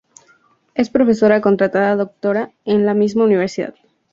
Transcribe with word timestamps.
Es 0.73 0.89
profesora 0.89 1.41
Contratada 1.41 1.95
Doctora 1.95 2.49
en 2.65 2.87
la 2.87 2.95
misma 2.95 3.23
universidad. 3.25 3.75